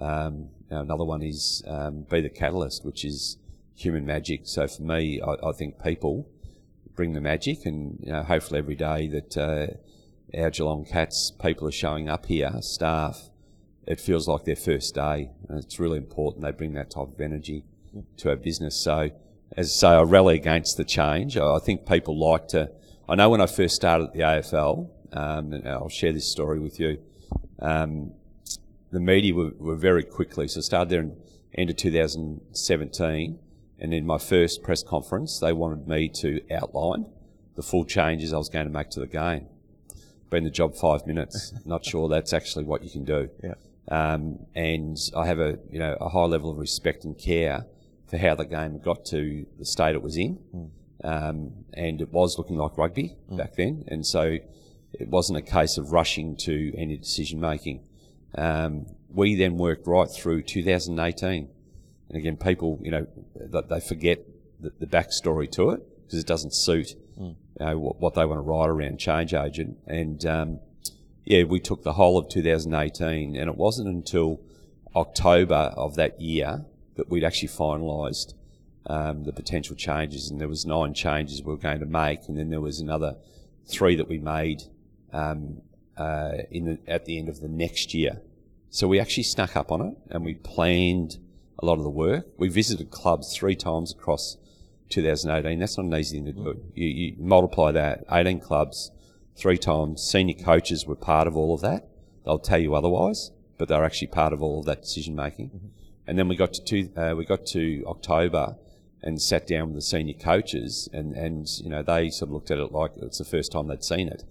[0.00, 3.36] Um, another one is um, be the catalyst, which is
[3.74, 4.42] human magic.
[4.44, 6.26] So for me, I, I, think people
[6.94, 9.66] bring the magic, and you know, hopefully every day that uh,
[10.36, 13.30] our Geelong Cats people are showing up here, staff,
[13.86, 17.20] it feels like their first day, and it's really important they bring that type of
[17.20, 17.64] energy
[18.16, 18.76] to our business.
[18.76, 19.10] So,
[19.56, 21.36] as I say, I rally against the change.
[21.36, 22.70] I think people like to.
[23.08, 26.58] I know when I first started at the AFL, um, and I'll share this story
[26.58, 26.98] with you.
[27.58, 28.12] Um,
[28.90, 30.48] the media were, were, very quickly.
[30.48, 31.16] So I started there in
[31.54, 33.38] end of 2017,
[33.78, 37.06] and in my first press conference, they wanted me to outline
[37.56, 39.48] the full changes I was going to make to the game.
[40.32, 41.52] Been the job five minutes.
[41.66, 43.28] Not sure that's actually what you can do.
[43.44, 43.54] Yeah.
[43.88, 47.66] Um, and I have a you know a high level of respect and care
[48.08, 50.38] for how the game got to the state it was in.
[50.56, 50.70] Mm.
[51.04, 53.36] Um, and it was looking like rugby mm.
[53.36, 54.38] back then, and so
[54.94, 57.82] it wasn't a case of rushing to any decision making.
[58.34, 61.48] Um, we then worked right through 2018.
[62.08, 64.20] And again, people, you know, they forget
[64.60, 66.94] the, the backstory to it because it doesn't suit.
[67.62, 69.78] You know, what, what, they want to write around change agent.
[69.86, 70.60] And um,
[71.24, 74.40] yeah, we took the whole of 2018, and it wasn't until
[74.96, 76.64] October of that year
[76.96, 78.34] that we'd actually finalised
[78.86, 80.28] um, the potential changes.
[80.28, 83.16] And there was nine changes we were going to make, and then there was another
[83.66, 84.64] three that we made
[85.12, 85.62] um,
[85.96, 88.20] uh, in the, at the end of the next year.
[88.70, 91.18] So we actually snuck up on it and we planned
[91.58, 92.26] a lot of the work.
[92.38, 94.38] We visited clubs three times across
[94.92, 95.58] 2018.
[95.58, 96.62] That's not an easy thing to do.
[96.74, 98.90] You, you multiply that, 18 clubs,
[99.36, 100.02] three times.
[100.02, 101.88] Senior coaches were part of all of that.
[102.24, 105.48] They'll tell you otherwise, but they're actually part of all of that decision making.
[105.48, 105.66] Mm-hmm.
[106.06, 108.56] And then we got to two, uh, we got to October
[109.02, 112.50] and sat down with the senior coaches, and, and you know they sort of looked
[112.52, 114.24] at it like it's the first time they'd seen it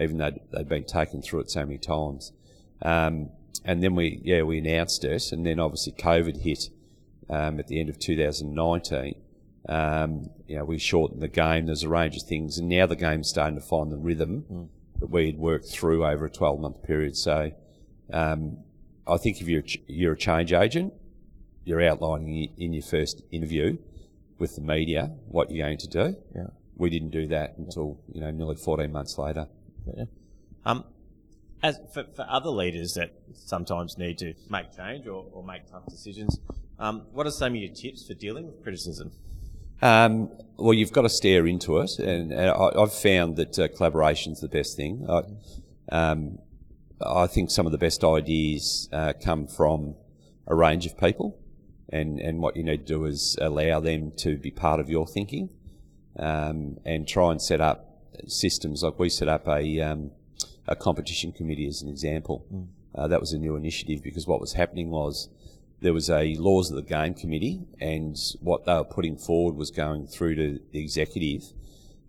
[0.00, 2.32] even though they'd been taken through it so many times.
[2.82, 3.30] Um,
[3.64, 6.70] and then we, yeah, we announced it, and then obviously COVID hit
[7.28, 9.14] um, at the end of 2019,
[9.68, 11.66] um, you know, we shortened the game.
[11.66, 14.68] There's a range of things, and now the game's starting to find the rhythm mm.
[15.00, 17.16] that we had worked through over a 12 month period.
[17.16, 17.52] So,
[18.12, 18.58] um,
[19.06, 20.94] I think if you're you're a change agent,
[21.64, 23.76] you're outlining in your first interview
[24.38, 26.16] with the media what you're going to do.
[26.34, 26.46] Yeah.
[26.76, 29.48] We didn't do that until you know nearly 14 months later.
[29.96, 30.04] Yeah.
[30.64, 30.84] Um,
[31.62, 35.86] as for, for other leaders that sometimes need to make change or, or make tough
[35.86, 36.38] decisions,
[36.78, 39.12] um, what are some of your tips for dealing with criticism?
[39.80, 43.68] Um, well, you've got to stare into it, and, and I, have found that uh,
[43.68, 45.06] collaboration's the best thing.
[45.08, 45.22] I,
[45.94, 46.38] um,
[47.00, 49.94] I, think some of the best ideas uh, come from
[50.46, 51.38] a range of people,
[51.90, 55.06] and, and what you need to do is allow them to be part of your
[55.06, 55.50] thinking,
[56.18, 57.84] um, and try and set up
[58.26, 60.10] systems like we set up a um,
[60.66, 62.44] a competition committee as an example.
[62.52, 62.66] Mm.
[62.94, 65.28] Uh, that was a new initiative because what was happening was
[65.80, 69.70] there was a laws of the game committee, and what they were putting forward was
[69.70, 71.52] going through to the executive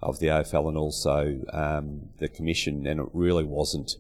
[0.02, 3.98] of the AFL and also um, the commission, and it really wasn't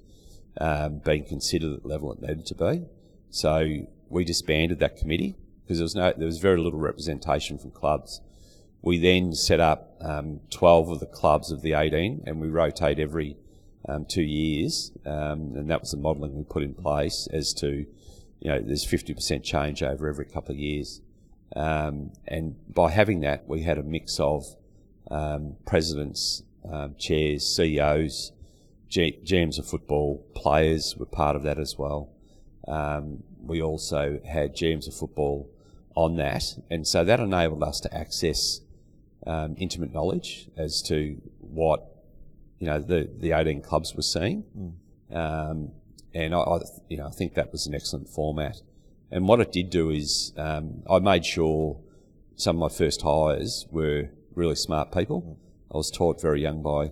[0.60, 2.86] um, being considered at the level it needed to be.
[3.30, 7.72] So we disbanded that committee because there was no, there was very little representation from
[7.72, 8.22] clubs.
[8.82, 12.98] We then set up um, 12 of the clubs of the 18, and we rotate
[12.98, 13.38] every
[13.88, 17.86] um, two years, um, and that was the modelling we put in place as to
[18.40, 21.02] you know, there's 50% change over every couple of years.
[21.56, 24.46] Um, and by having that, we had a mix of
[25.12, 28.32] um, presidents, um, chairs, CEOs,
[28.88, 32.10] G- GMs of football, players were part of that as well.
[32.68, 35.50] Um, we also had GMs of football
[35.96, 38.62] on that, and so that enabled us to access
[39.28, 41.84] um, intimate knowledge as to what
[42.60, 44.44] you know the the 18 clubs were seeing.
[44.58, 45.72] Mm
[46.14, 48.62] and I, I, you know, I think that was an excellent format.
[49.12, 51.80] And what it did do is um, I made sure
[52.36, 55.38] some of my first hires were really smart people.
[55.74, 56.92] I was taught very young by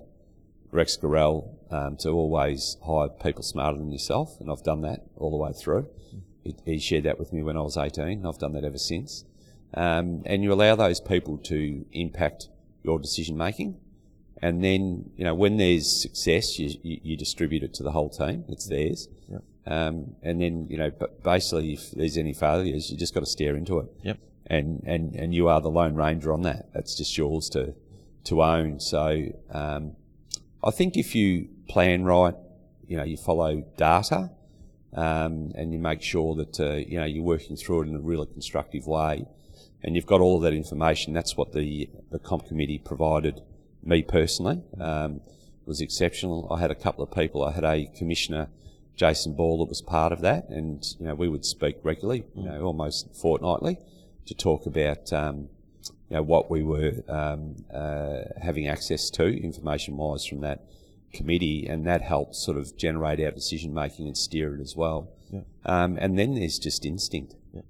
[0.72, 5.32] Rex Gorell um, to always hire people smarter than yourself, and I've done that all
[5.32, 5.90] the way through.
[6.66, 8.26] He, shared that with me when I was 18.
[8.26, 9.26] I've done that ever since.
[9.74, 12.48] Um, and you allow those people to impact
[12.84, 13.78] your decision making.
[14.42, 18.10] And then, you know, when there's success, you, you, you distribute it to the whole
[18.10, 18.46] team.
[18.48, 19.08] It's theirs.
[19.30, 19.44] Yep.
[19.66, 20.92] Um, and then, you know,
[21.24, 23.88] basically, if there's any failures, you just got to stare into it.
[24.04, 24.20] Yep.
[24.46, 26.72] And, and, and you are the lone ranger on that.
[26.74, 27.74] That's just yours to,
[28.26, 28.80] to own.
[28.80, 29.96] So, um,
[30.64, 32.36] I think if you plan right,
[32.88, 34.32] you know, you follow data,
[34.94, 38.00] um, and you make sure that, uh, you know, you're working through it in a
[38.00, 39.26] really constructive way,
[39.84, 41.14] and you've got all of that information.
[41.14, 43.42] That's what the, the comp committee provided
[43.88, 45.22] me personally, um,
[45.66, 46.48] was exceptional.
[46.52, 47.44] I had a couple of people.
[47.44, 48.50] I had a commissioner,
[48.96, 52.44] Jason Ball, that was part of that, and you know we would speak regularly, you
[52.44, 53.78] know, almost fortnightly,
[54.26, 55.50] to talk about um,
[56.10, 60.66] you know what we were um, uh, having access to information-wise from that
[61.14, 65.10] committee, and that helped sort of generate our decision making and steer it as well.
[65.32, 65.42] Yeah.
[65.66, 67.62] Um, and then there's just instinct, yeah.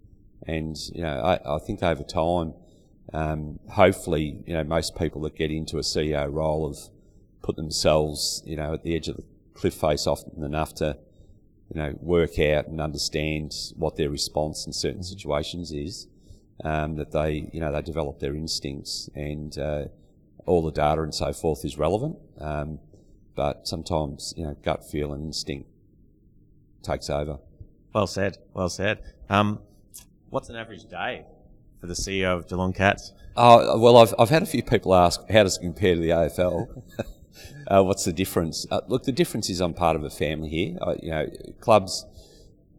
[0.46, 2.54] and you know I, I think over time
[3.14, 6.90] um, hopefully, you know, most people that get into a CEO role have
[7.42, 10.98] put themselves, you know, at the edge of the cliff face often enough to,
[11.74, 16.08] you know, work out and understand what their response in certain situations is.
[16.64, 19.86] Um, that they, you know, they develop their instincts and uh,
[20.48, 22.18] all the data and so forth is relevant.
[22.40, 22.80] Um,
[23.36, 25.70] but sometimes, you know, gut feel and instinct
[26.82, 27.38] takes over.
[27.94, 28.40] Well said.
[28.56, 29.04] Well said.
[29.30, 29.60] Um,
[30.32, 31.26] what's an average day
[31.80, 33.14] for the CEO of Geelong Cats?
[33.36, 36.10] Oh, well, I've, I've had a few people ask, how does it compare to the
[36.10, 36.82] AFL?
[37.68, 38.66] uh, what's the difference?
[38.72, 40.78] Uh, look, the difference is I'm part of a family here.
[40.82, 42.06] Uh, you know, clubs,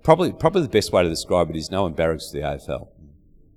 [0.02, 2.88] probably probably the best way to describe it is no one barracks for the AFL.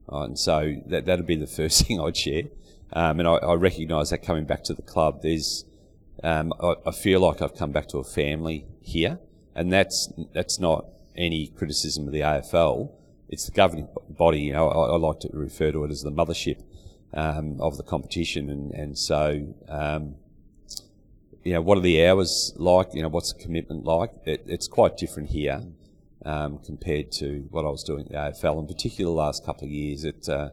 [0.10, 2.44] and so that, that'd be the first thing I'd share.
[2.94, 5.66] Um, and I, I recognise that coming back to the club, there's,
[6.24, 9.20] um, I, I feel like I've come back to a family here.
[9.56, 12.92] And that's, that's not any criticism of the AFL
[13.32, 14.42] it's the governing body.
[14.42, 16.62] You know, I, I, like to refer to it as the mothership
[17.14, 20.16] um, of the competition, and and so um,
[21.44, 22.94] you know, what are the hours like?
[22.94, 24.12] You know, what's the commitment like?
[24.26, 25.64] It, it's quite different here
[26.26, 29.66] um, compared to what I was doing at the AFL, in particular the last couple
[29.66, 30.04] of years.
[30.04, 30.50] It uh,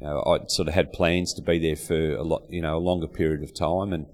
[0.00, 2.76] you know, I sort of had plans to be there for a lot, you know,
[2.76, 4.06] a longer period of time, and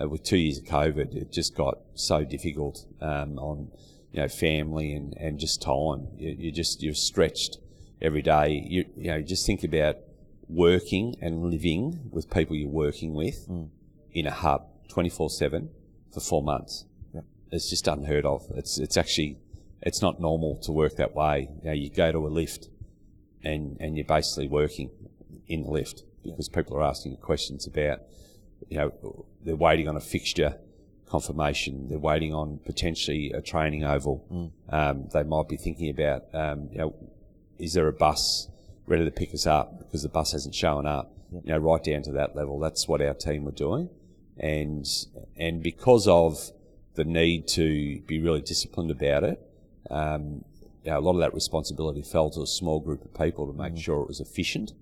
[0.00, 3.70] uh, with two years of COVID, it just got so difficult um, on
[4.12, 6.08] you know, family and, and just time.
[6.16, 7.58] You, you just, you're stretched
[8.00, 8.64] every day.
[8.66, 9.96] You, you know, just think about
[10.48, 13.68] working and living with people you're working with mm.
[14.12, 15.70] in a hub 24 7
[16.12, 16.84] for four months.
[17.14, 17.24] Yep.
[17.52, 18.46] It's just unheard of.
[18.54, 19.38] It's, it's actually,
[19.82, 21.48] it's not normal to work that way.
[21.62, 22.68] You know, you go to a lift
[23.44, 24.90] and and you're basically working
[25.46, 28.00] in the lift because people are asking you questions about,
[28.68, 30.56] you know, they're waiting on a fixture
[31.08, 31.88] confirmation.
[31.88, 34.52] They're waiting on potentially a training oval.
[34.68, 36.94] Um, they might be thinking about, um, you know,
[37.58, 38.48] is there a bus
[38.86, 41.12] ready to pick us up because the bus hasn't shown up?
[41.30, 42.58] You know, right down to that level.
[42.58, 43.90] That's what our team were doing,
[44.38, 44.86] and
[45.36, 46.52] and because of
[46.94, 49.38] the need to be really disciplined about it,
[49.90, 50.44] um,
[50.84, 53.52] you know, a lot of that responsibility fell to a small group of people to
[53.52, 54.72] make sure it was efficient,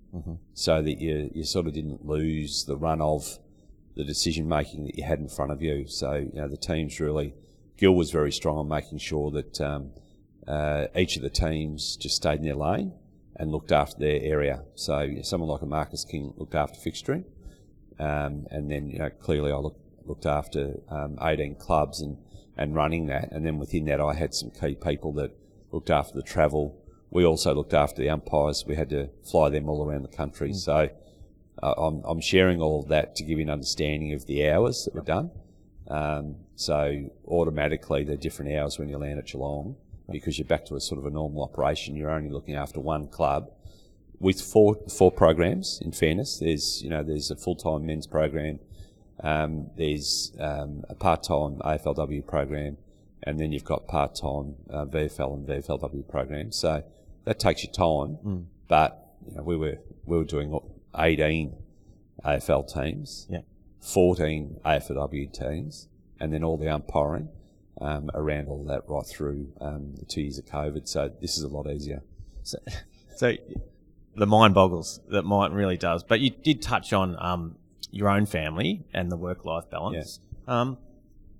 [0.53, 3.39] so that you you sort of didn't lose the run of
[3.97, 5.87] the decision making that you had in front of you.
[5.87, 7.33] So you know the teams really,
[7.77, 9.91] Gil was very strong on making sure that um,
[10.47, 12.93] uh, each of the teams just stayed in their lane
[13.35, 14.63] and looked after their area.
[14.75, 17.25] So you know, someone like a Marcus King looked after fixturing,
[17.99, 22.17] um, and then you know clearly I looked looked after um, 18 clubs and
[22.55, 25.31] and running that, and then within that I had some key people that
[25.71, 26.83] looked after the travel.
[27.09, 28.65] We also looked after the umpires.
[28.67, 30.53] We had to fly them all around the country.
[30.53, 30.89] So
[31.61, 34.85] uh, I'm, I'm sharing all of that to give you an understanding of the hours
[34.85, 35.31] that were done.
[35.87, 39.75] Um, so automatically they're different hours when you land at Geelong
[40.11, 41.95] because you're back to a sort of a normal operation.
[41.95, 43.51] You're only looking after one club
[44.19, 45.79] with four four programs.
[45.81, 48.59] In fairness, there's you know there's a full time men's program,
[49.23, 52.77] um, there's um, a part time AFLW program,
[53.23, 56.55] and then you've got part time uh, VFL and VFLW programs.
[56.57, 56.83] So
[57.25, 58.17] that takes your time,
[58.67, 60.57] but you know, we were we were doing
[60.95, 61.55] 18
[62.23, 63.41] AFL teams, Yeah.
[63.79, 65.87] 14 AFLW teams,
[66.19, 67.29] and then all the umpiring
[67.79, 70.87] um, around all that right through um, the two years of COVID.
[70.87, 72.01] So this is a lot easier.
[72.43, 72.57] So,
[73.15, 73.33] so
[74.15, 76.03] the mind boggles that mine really does.
[76.03, 77.55] But you did touch on um,
[77.91, 80.19] your own family and the work life balance.
[80.47, 80.77] Um,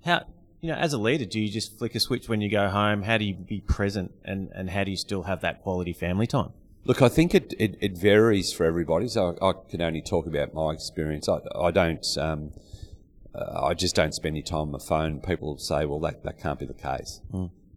[0.05, 0.25] how
[0.61, 3.03] you know, as a leader, do you just flick a switch when you go home?
[3.03, 6.25] How do you be present, and, and how do you still have that quality family
[6.27, 6.49] time?
[6.87, 9.09] Look, I think it, it, it varies for everybody.
[9.09, 11.27] So I, I can only talk about my experience.
[11.27, 12.53] I, I don't, um,
[13.35, 15.19] uh, I just don't spend any time on my phone.
[15.19, 17.19] People say, well, that, that can't be the case.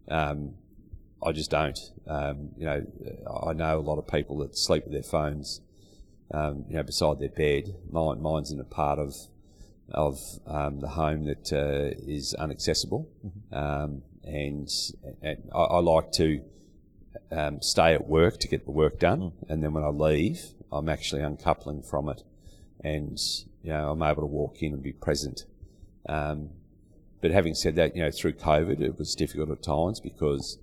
[0.07, 0.53] Um,
[1.21, 1.77] I just don't.
[2.07, 2.85] Um, you know,
[3.45, 5.59] I know a lot of people that sleep with their phones,
[6.33, 7.75] um, you know, beside their bed.
[7.91, 9.13] Mine, mine's in a part of
[9.91, 13.09] of um, the home that uh, is inaccessible,
[13.51, 14.69] um, and,
[15.21, 16.41] and I, I like to
[17.31, 20.89] um, stay at work to get the work done, and then when I leave, I'm
[20.89, 22.23] actually uncoupling from it,
[22.83, 23.19] and
[23.63, 25.45] you know I'm able to walk in and be present.
[26.07, 26.49] Um,
[27.21, 30.57] but having said that, you know through COVID, it was difficult at times because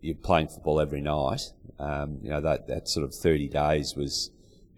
[0.00, 1.52] you're playing football every night.
[1.78, 4.30] Um, you know that that sort of 30 days was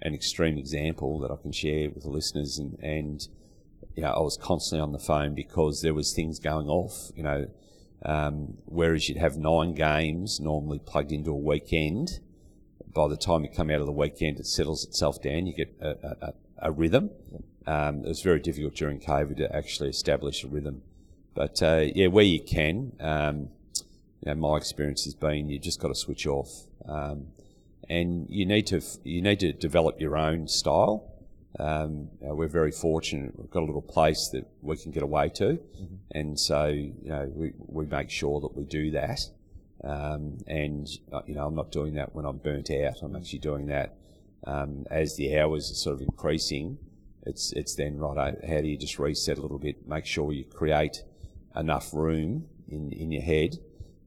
[0.02, 3.26] an extreme example that I can share with the listeners, and and
[3.94, 7.10] you know I was constantly on the phone because there was things going off.
[7.14, 7.46] You know,
[8.04, 12.20] um, whereas you'd have nine games normally plugged into a weekend,
[12.92, 15.46] by the time you come out of the weekend, it settles itself down.
[15.46, 16.32] You get a, a,
[16.62, 17.10] a- rhythm.
[17.66, 20.82] Um, it was very difficult during COVID to actually establish a rhythm.
[21.34, 23.50] But uh, yeah, where you can, um,
[24.20, 27.28] you know, my experience has been you just got to switch off, um,
[27.88, 31.04] and you need to you need to develop your own style.
[31.58, 35.28] Um, know, we're very fortunate; we've got a little place that we can get away
[35.30, 35.58] to,
[36.12, 39.20] and so you know we, we make sure that we do that.
[39.82, 43.02] Um, and uh, you know, I'm not doing that when I'm burnt out.
[43.02, 43.96] I'm actually doing that
[44.46, 46.78] um, as the hours are sort of increasing.
[47.24, 48.36] It's it's then right.
[48.46, 49.86] How do you just reset a little bit?
[49.86, 51.02] Make sure you create
[51.56, 53.58] enough room in in your head,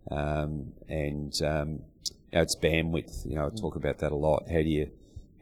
[0.09, 1.69] um, and um,
[2.05, 3.25] you know, it's bandwidth.
[3.25, 4.47] You know, I talk about that a lot.
[4.49, 4.91] How do you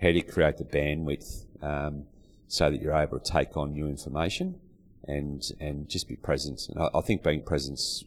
[0.02, 2.06] how do you create the bandwidth um,
[2.48, 4.60] so that you're able to take on new information
[5.08, 6.68] and and just be present?
[6.70, 8.04] And I, I think being present's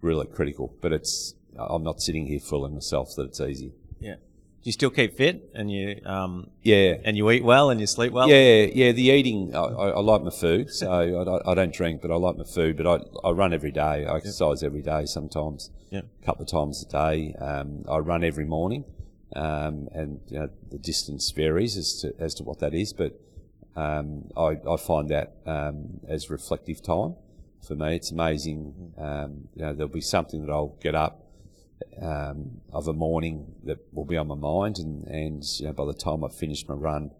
[0.00, 0.74] really critical.
[0.80, 3.72] But it's I'm not sitting here fooling myself that it's easy.
[4.00, 4.14] Yeah.
[4.60, 7.86] Do you still keep fit and you um Yeah, and you eat well and you
[7.86, 8.28] sleep well?
[8.28, 8.92] yeah, yeah.
[8.92, 12.10] The eating, I, I, I like my food, so I, don't- I don't drink, but
[12.10, 12.76] I like my food.
[12.76, 14.04] But I, I run every day.
[14.04, 16.02] I exercise every day, sometimes Yeah.
[16.22, 17.34] a couple of times a day.
[17.40, 18.84] Um, I run every morning,
[19.36, 22.92] um, and you know, the distance varies as to as to what that is.
[22.92, 23.20] But
[23.76, 27.14] um, I, I find that um, as reflective time
[27.66, 27.96] for me.
[27.96, 28.92] It's amazing.
[28.96, 31.24] Um, you know, there'll be something that I'll get up
[32.00, 35.84] um, of a morning that will be on my mind, and, and you know, by
[35.84, 37.10] the time I've finished my run,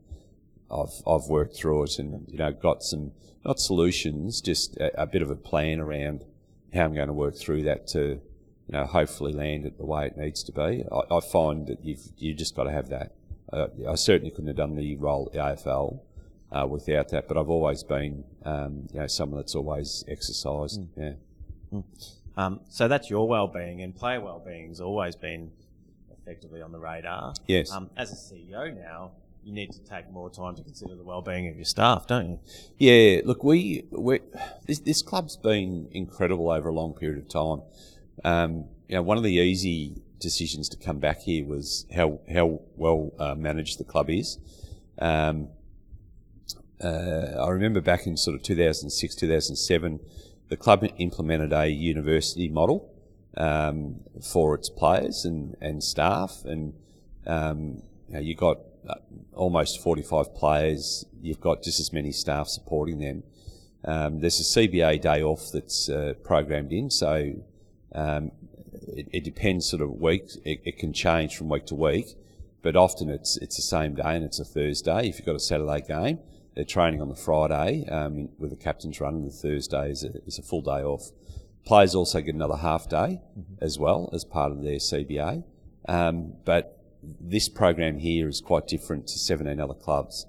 [0.71, 3.13] I've I've worked through it and you know got some
[3.45, 6.25] not solutions, just a, a bit of a plan around
[6.75, 8.21] how I'm going to work through that to
[8.69, 10.85] you know hopefully land it the way it needs to be.
[10.93, 13.15] I, I find that you've you just got to have that.
[13.53, 16.01] Uh, I certainly couldn't have done the role at the AFL
[16.53, 20.81] uh, without that, but I've always been um, you know someone that's always exercised.
[20.97, 21.13] Yeah.
[22.37, 25.51] Um, so that's your well-being, and player well-being has always been
[26.23, 27.35] effectively on the radar.
[27.47, 27.73] Yes.
[27.73, 29.11] Um, as a CEO now,
[29.43, 32.39] you need to take more time to consider the well-being of your staff, don't you?
[32.79, 34.21] Yeah, look, we we
[34.67, 37.63] this, this club's been incredible over a long period of time.
[38.25, 42.61] Um, you know, one of the easy decisions to come back here was how how
[42.77, 44.39] well uh, managed the club is.
[44.99, 45.49] Um,
[46.83, 50.01] uh, I remember back in sort of 2006, 2007,
[50.49, 52.93] the club implemented a university model
[53.37, 56.75] um, for its players and, and staff, and
[57.27, 58.59] um, you, know, you got
[58.89, 58.95] uh,
[59.35, 61.05] almost 45 players.
[61.21, 63.23] You've got just as many staff supporting them.
[63.85, 67.35] Um, there's a CBA day off that's uh, programmed in, so
[67.93, 68.33] um,
[68.89, 70.31] it, it, depends sort of week.
[70.45, 72.17] It, it, can change from week to week,
[72.63, 75.09] but often it's it's the same day and it's a Thursday.
[75.09, 76.19] If you've got a Saturday game,
[76.55, 80.25] they're training on the Friday um, with the captain's run, and the Thursday is a,
[80.27, 81.11] is a, full day off.
[81.65, 83.55] Players also get another half day mm-hmm.
[83.61, 85.45] as well as part of their CBA.
[85.89, 90.27] Um, but this program here is quite different to 17 other clubs.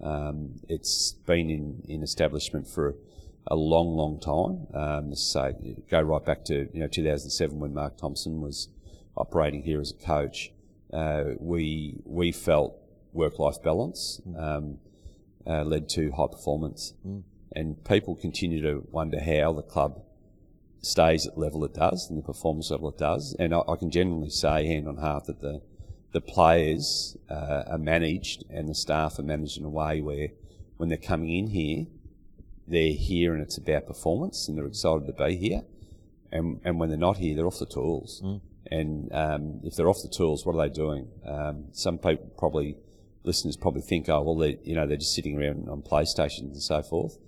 [0.00, 2.96] Um, it's been in, in establishment for
[3.46, 4.66] a long, long time.
[4.74, 5.52] Um, so
[5.90, 8.68] go right back to you know 2007 when Mark Thompson was
[9.16, 10.52] operating here as a coach.
[10.92, 12.76] Uh, we we felt
[13.12, 14.20] work-life balance.
[14.26, 14.42] Mm.
[14.42, 14.78] Um,
[15.46, 16.94] uh, led to high performance.
[17.06, 17.22] Mm.
[17.54, 20.02] And people continue to wonder how the club
[20.80, 23.36] stays at the level it does and the performance level it does.
[23.38, 25.62] And I, I can genuinely say, hand on heart, that the
[26.12, 30.28] the players uh, are managed and the staff are managed in a way where
[30.76, 31.86] when they're coming in here,
[32.72, 35.62] they're here and it's about performance and they're excited to be here.
[36.32, 38.22] And, and when they're not here, they're off the tools.
[38.24, 38.40] Mm.
[38.70, 41.08] And um, if they're off the tools, what are they doing?
[41.26, 42.76] Um, some people probably
[43.24, 46.62] listeners probably think, oh, well, they you know, they're just sitting around on PlayStations and
[46.62, 47.18] so forth.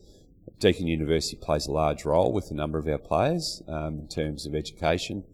[0.59, 4.47] Deakin University plays a large role with a number of our players um, in terms
[4.47, 5.25] of education.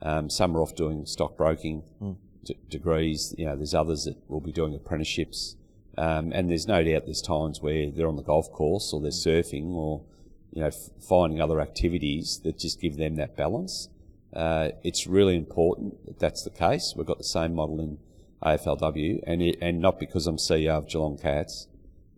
[0.00, 2.16] Um, some are off doing stockbroking mm.
[2.44, 3.34] d- degrees.
[3.36, 5.56] You know, there's others that will be doing apprenticeships.
[5.98, 9.10] Um, and there's no doubt there's times where they're on the golf course or they're
[9.10, 10.04] surfing or,
[10.52, 13.88] you know, f- finding other activities that just give them that balance.
[14.32, 16.94] Uh, it's really important that that's the case.
[16.96, 17.98] We've got the same model in
[18.44, 21.66] AFLW, and it, and not because I'm CEO of Geelong Cats.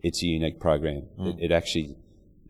[0.03, 1.07] It's a unique program.
[1.19, 1.39] Mm.
[1.39, 1.95] It, it, actually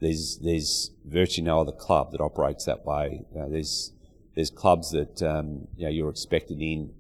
[0.02, 3.24] there's there's virtually no other club that operates that way.
[3.34, 3.94] You know, there's
[4.36, 6.94] there's clubs that um, you know you're expected in,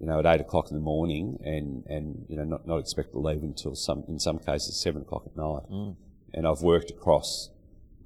[0.00, 3.12] you know, at eight o'clock in the morning, and and you know not not expected
[3.12, 5.62] to leave until some in some cases seven o'clock at night.
[5.70, 5.96] Mm.
[6.34, 7.50] And I've worked across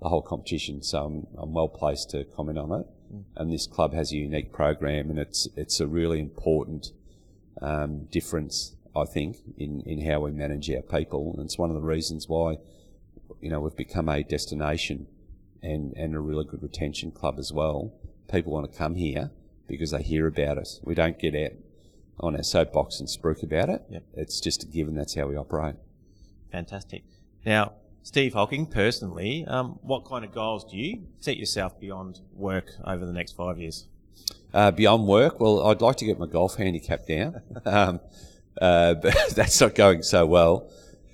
[0.01, 2.87] the whole competition, so I'm, I'm well placed to comment on it.
[3.13, 3.25] Mm.
[3.37, 6.93] And this club has a unique program, and it's it's a really important
[7.61, 11.35] um, difference, I think, in, in how we manage our people.
[11.37, 12.59] And it's one of the reasons why,
[13.41, 15.07] you know, we've become a destination
[15.63, 17.93] and, and a really good retention club as well.
[18.31, 19.31] People want to come here
[19.67, 20.81] because they hear about us.
[20.83, 21.53] We don't get out
[22.21, 23.83] on our soapbox and spruik about it.
[23.91, 24.03] Yep.
[24.15, 25.77] It's just a given that's how we operate.
[26.53, 27.05] Fantastic.
[27.45, 32.73] Now, Steve Hocking, personally, um, what kind of goals do you set yourself beyond work
[32.85, 33.87] over the next five years?
[34.53, 38.01] Uh, beyond work, well, I'd like to get my golf handicap down, um,
[38.61, 40.71] uh, but that's not going so well.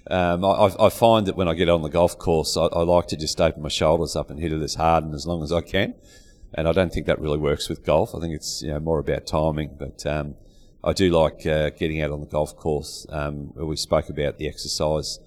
[0.09, 3.09] Um, I, I, find that when I get on the golf course, I, I, like
[3.09, 5.50] to just open my shoulders up and hit it as hard and as long as
[5.50, 5.94] I can.
[6.54, 8.14] And I don't think that really works with golf.
[8.14, 9.76] I think it's you know, more about timing.
[9.76, 10.36] But um,
[10.87, 13.07] I do like uh, getting out on the golf course.
[13.11, 15.18] Um, we spoke about the exercise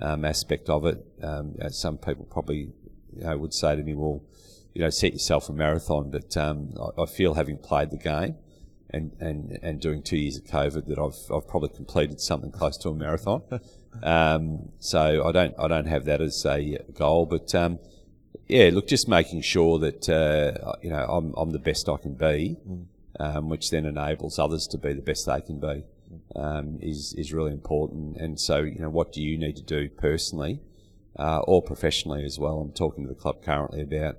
[0.00, 1.04] um, aspect of it.
[1.22, 2.70] Um, some people probably
[3.16, 4.22] you know, would say to me, well,
[4.74, 6.10] you know, set yourself a marathon.
[6.10, 8.36] But um, I, I, feel having played the game
[8.90, 12.76] and, and, and doing two years of COVID that I've, I've probably completed something close
[12.78, 13.42] to a marathon.
[14.02, 17.78] um, so I don't I don't have that as a goal, but um,
[18.48, 22.12] yeah, look, just making sure that uh, you know I'm I'm the best I can
[22.12, 22.84] be, mm.
[23.18, 25.84] Um, which then enables others to be the best they can be,
[26.34, 28.16] um, is is really important.
[28.16, 30.60] And so you know, what do you need to do personally?
[31.18, 32.58] Uh, or professionally as well.
[32.58, 34.18] I'm talking to the club currently about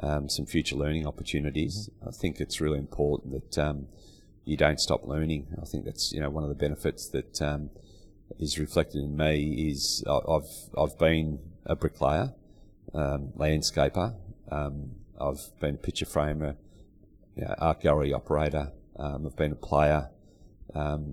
[0.00, 1.90] um, some future learning opportunities.
[2.06, 3.88] I think it's really important that um,
[4.44, 5.48] you don't stop learning.
[5.60, 7.70] I think that's you know one of the benefits that um,
[8.38, 12.32] is reflected in me is I've I've been a bricklayer,
[12.94, 14.14] um, landscaper.
[14.50, 16.56] Um, I've been a picture framer,
[17.36, 18.72] you know, art gallery operator.
[18.98, 20.10] Um, I've been a player.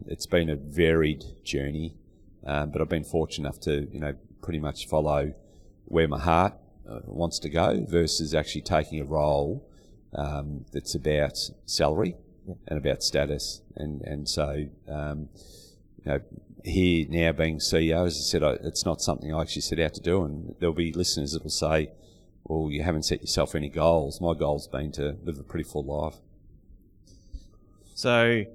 [0.07, 1.95] it's been a varied journey,
[2.43, 5.33] but I've been fortunate enough to you know pretty much follow
[5.85, 6.53] where my heart
[6.89, 9.67] uh, wants to go versus actually taking a role
[10.15, 12.15] um, that's about salary
[12.47, 12.55] yeah.
[12.67, 13.61] and about status.
[13.75, 15.29] And and so um,
[16.03, 16.19] you know,
[16.63, 19.93] here now being CEO, as I said, I, it's not something I actually set out
[19.95, 20.23] to do.
[20.23, 21.91] And there'll be listeners that will say,
[22.43, 25.83] "Well, you haven't set yourself any goals." My goal's been to live a pretty full
[25.83, 26.17] life.
[27.95, 28.45] So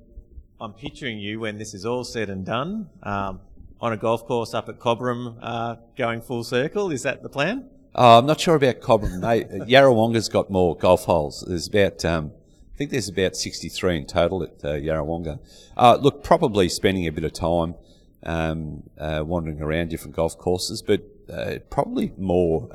[0.60, 3.40] I'm picturing you when this is all said and done um,
[3.80, 6.90] on a golf course up at Cobram, uh, going full circle.
[6.90, 7.70] Is that the plan?
[7.94, 9.20] Oh, I'm not sure about Cobram.
[9.20, 11.44] They, Yarrawonga's got more golf holes.
[11.46, 12.32] There's about, um,
[12.74, 15.38] I think there's about 63 in total at uh, Yarrawonga.
[15.76, 17.76] Uh, look, probably spending a bit of time
[18.24, 22.68] um, uh, wandering around different golf courses, but uh, probably more.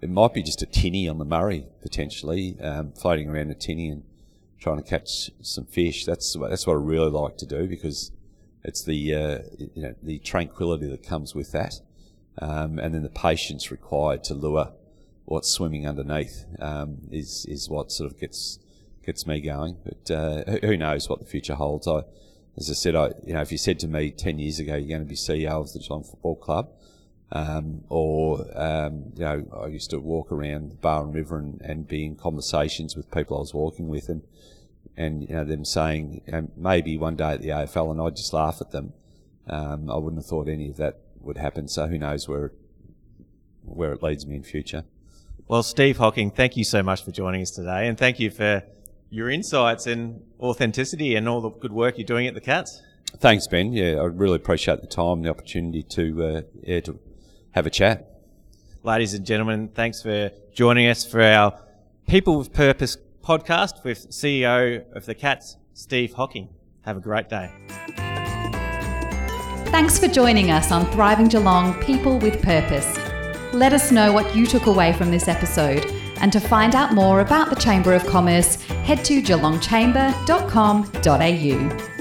[0.00, 3.88] It might be just a tinny on the Murray potentially, um, floating around a tinny
[3.88, 4.04] and
[4.60, 6.04] trying to catch some fish.
[6.04, 8.12] That's that's what I really like to do because
[8.64, 11.80] it's the uh, you know the tranquility that comes with that,
[12.38, 14.72] um, and then the patience required to lure
[15.24, 18.58] what's swimming underneath um, is is what sort of gets
[19.04, 19.76] gets me going.
[19.84, 21.86] But uh, who knows what the future holds?
[21.86, 22.02] I,
[22.56, 24.88] as I said, I you know if you said to me ten years ago you're
[24.88, 26.70] going to be CEO of the Geelong Football Club.
[27.30, 31.86] Um, or um, you know, I used to walk around the Barwon River and, and
[31.86, 34.22] be in conversations with people I was walking with, and
[34.96, 36.22] and you know them saying
[36.56, 38.94] maybe one day at the AFL, and I'd just laugh at them.
[39.46, 41.68] Um, I wouldn't have thought any of that would happen.
[41.68, 42.52] So who knows where
[43.64, 44.84] where it leads me in future.
[45.46, 48.62] Well, Steve Hocking, thank you so much for joining us today, and thank you for
[49.10, 52.82] your insights and authenticity and all the good work you're doing at the Cats.
[53.18, 53.72] Thanks, Ben.
[53.72, 56.98] Yeah, I really appreciate the time and the opportunity to uh, yeah, to
[57.52, 58.08] have a chat.
[58.82, 61.60] Ladies and gentlemen, thanks for joining us for our
[62.06, 66.48] People with Purpose podcast with CEO of the Cats, Steve Hocking.
[66.82, 67.50] Have a great day.
[69.70, 72.96] Thanks for joining us on Thriving Geelong People with Purpose.
[73.52, 75.84] Let us know what you took away from this episode.
[76.20, 81.97] And to find out more about the Chamber of Commerce, head to geelongchamber.com.au.